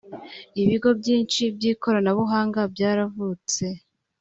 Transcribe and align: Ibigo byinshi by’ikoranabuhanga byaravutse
Ibigo 0.61 0.89
byinshi 0.99 1.41
by’ikoranabuhanga 1.55 2.59
byaravutse 2.73 3.65